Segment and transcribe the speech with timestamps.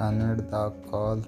[0.00, 1.20] Canada call